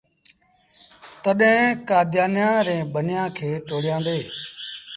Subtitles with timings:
[1.23, 4.19] تڏهيݩ ڪآديآنيآن ريٚݩ ٻنيآݩ کي ٽوڙيآندي۔